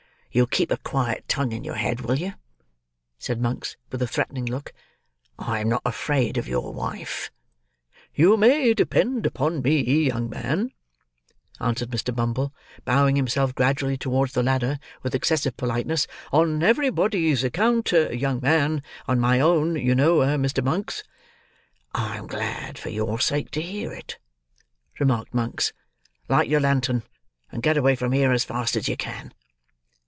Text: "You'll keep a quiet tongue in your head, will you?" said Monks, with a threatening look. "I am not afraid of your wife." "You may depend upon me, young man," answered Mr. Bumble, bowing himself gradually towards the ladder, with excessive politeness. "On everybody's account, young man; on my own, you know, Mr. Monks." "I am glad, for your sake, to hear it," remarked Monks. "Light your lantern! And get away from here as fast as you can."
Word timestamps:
"You'll 0.33 0.47
keep 0.47 0.71
a 0.71 0.77
quiet 0.77 1.27
tongue 1.27 1.51
in 1.51 1.65
your 1.65 1.75
head, 1.75 1.99
will 1.99 2.17
you?" 2.17 2.35
said 3.17 3.41
Monks, 3.41 3.75
with 3.91 4.01
a 4.01 4.07
threatening 4.07 4.45
look. 4.45 4.71
"I 5.37 5.59
am 5.59 5.67
not 5.67 5.81
afraid 5.83 6.37
of 6.37 6.47
your 6.47 6.71
wife." 6.71 7.29
"You 8.15 8.37
may 8.37 8.73
depend 8.73 9.25
upon 9.25 9.61
me, 9.61 9.81
young 10.05 10.29
man," 10.29 10.71
answered 11.59 11.89
Mr. 11.89 12.15
Bumble, 12.15 12.53
bowing 12.85 13.17
himself 13.17 13.53
gradually 13.53 13.97
towards 13.97 14.31
the 14.31 14.41
ladder, 14.41 14.79
with 15.03 15.13
excessive 15.15 15.57
politeness. 15.57 16.07
"On 16.31 16.63
everybody's 16.63 17.43
account, 17.43 17.91
young 17.91 18.39
man; 18.39 18.83
on 19.09 19.19
my 19.19 19.41
own, 19.41 19.75
you 19.75 19.93
know, 19.93 20.19
Mr. 20.19 20.63
Monks." 20.63 21.03
"I 21.93 22.15
am 22.15 22.27
glad, 22.27 22.77
for 22.79 22.89
your 22.89 23.19
sake, 23.19 23.51
to 23.51 23.61
hear 23.61 23.91
it," 23.91 24.17
remarked 24.97 25.33
Monks. 25.33 25.73
"Light 26.29 26.47
your 26.47 26.61
lantern! 26.61 27.03
And 27.51 27.61
get 27.61 27.75
away 27.75 27.97
from 27.97 28.13
here 28.13 28.31
as 28.31 28.45
fast 28.45 28.77
as 28.77 28.87
you 28.87 28.95
can." 28.95 29.33